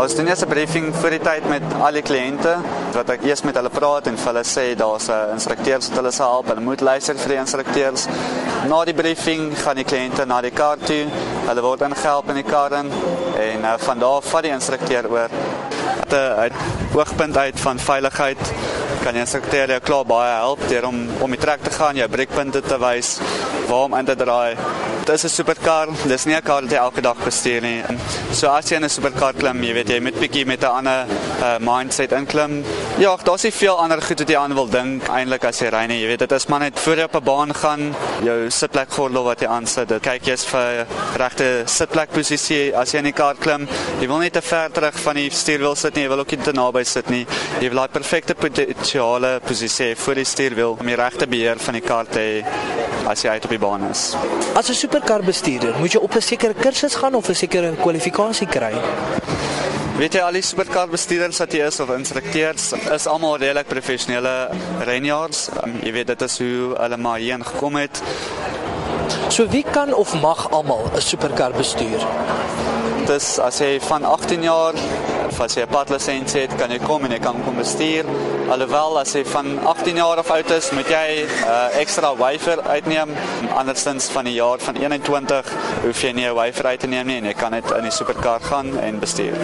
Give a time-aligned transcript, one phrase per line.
[0.00, 2.54] Ons doen eers 'n briefing voor die tyd met al die kliënte
[2.92, 6.10] wat ek eers met hulle praat en vir hulle sê daar's 'n instrukteur wat hulle
[6.10, 6.46] sal help.
[6.48, 8.06] Hulle moet luister vir die instrukteurs.
[8.68, 11.04] Na die briefing gaan die kliënte na die kar toe.
[11.48, 12.90] Hulle word ingehelp in die kar in
[13.36, 15.28] en uh, van daar vat die instrukteur oor.
[16.36, 16.52] Uit
[16.94, 18.52] oogpunt uit van veiligheid
[19.02, 22.08] kan die instrukteur jou klaar baie help deur om om die trek te gaan, jou
[22.08, 23.18] breekpunte te wys,
[23.68, 24.56] waar om in te draai.
[25.04, 25.88] Dit is 'n superkar.
[26.06, 27.82] Dis nie 'n kar wat jy elke dag bestuur nie.
[28.32, 31.06] So as jy in 'n superkar klim, jy weet jy moet bietjie met 'n ander
[31.42, 32.64] uh, mindset inklim.
[32.98, 35.86] Ja, daar's nie veel ander goed wat jy aan wil dink eintlik as jy ry
[35.86, 36.00] nie.
[36.00, 39.40] Jy weet dit is maar net voor jy op 'n baan gaan, jou sitplekgordel wat
[39.40, 39.88] jy aansit.
[39.88, 43.68] Dit kyk jy's vir regte sitplekposisie as jy in die kar klim.
[44.00, 46.02] Jy wil nie te ver terug van die stuurwiel sit nie.
[46.02, 47.26] Jy wil ook nie te naby sit nie.
[47.60, 48.34] Jy wil daai perfekte
[48.90, 52.40] potensiale posisie voor die stuurwiel om die regte beheer van die kar te hê
[53.06, 54.16] as jy uit op die baan is.
[54.58, 58.46] As 'n superkar bestuurder, moet jy op 'n sekere kursus gaan of 'n sekere kwalifikasie
[58.46, 58.74] kry?
[59.96, 64.50] Weet jy al die superkar bestuurders wat jy is of instrukteurs is almal redelik professionele
[64.80, 65.48] renjaars.
[65.64, 68.02] Um, jy weet dit is hoe hulle maar hierheen gekom het.
[69.28, 72.00] So wie kan of mag almal 'n superkar bestuur?
[73.06, 74.74] Dis as jy van 18 jaar
[75.38, 78.04] as jy 'n padlisensie het, kan jy kom en jy kan kom bestuur.
[78.50, 82.62] Alhoewel as jy van 18 jaar af oud is, moet jy 'n uh, ekstra waiver
[82.62, 83.14] uitneem.
[83.54, 85.52] Andersins van die jaar van 21
[85.84, 87.90] hoef jy nie 'n waiver uit te neem nie en jy kan net in die
[87.92, 89.36] superkar gaan en bestuur.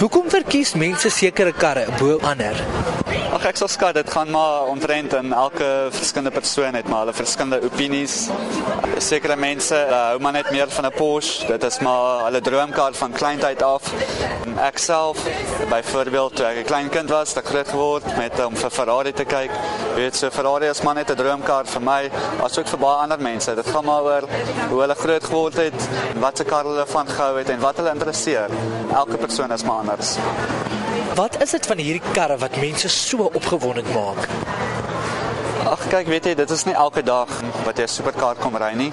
[0.00, 2.56] Hoekom verkies mense sekere karre bo ander?
[3.36, 7.12] Ag ek sal skat dit gaan maar omtrent in elke verskillende persoon het maar hulle
[7.12, 8.28] verskillende opinies.
[8.98, 11.46] Sekere mense uh, hou maar net meer van 'n Porsche.
[11.46, 13.92] Dit is maar hulle droomkar van kleintyd af.
[14.56, 15.05] Ek self
[15.70, 19.12] byvoorbeeld toe ek 'n klein kind was, het ek groot geword met om vir Ferrari
[19.12, 19.50] te kyk.
[19.94, 22.10] Jy weet so Ferrari is maar net 'n droomkar vir my,
[22.42, 23.54] asook vir baie ander mense.
[23.54, 24.24] Dit gaan maar oor
[24.70, 27.90] hoe hulle groot geword het, wat se kar hulle van gehou het en wat hulle
[27.90, 28.48] interesseer.
[28.94, 30.16] Elke persoon is maar anders.
[31.14, 34.28] Wat is dit van hierdie karre wat mense so opgewonde maak?
[35.66, 37.28] Ag kyk, weet jy, dit is nie elke dag
[37.64, 38.92] wat jy 'n superkar kom ry nie.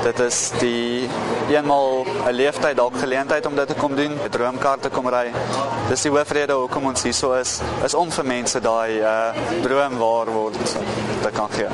[0.00, 1.08] Dit is die
[1.52, 5.32] eenmal 'n leeftyd dalk geleentheid om dit te kom doen, 'n droomkar te kom ry.
[5.88, 9.98] Dis die hoofrede hoekom ons hier so is, is om vir mense daai uh droom
[9.98, 10.56] waar word
[11.22, 11.68] te kan gee.